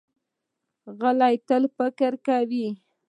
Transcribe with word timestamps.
غلی، 0.99 1.35
تل 1.47 1.63
فکر 1.77 2.11
کوي. 2.25 2.67